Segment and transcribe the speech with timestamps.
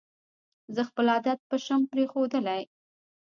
[0.75, 2.61] زه خپل عادت پشم پرېښودلې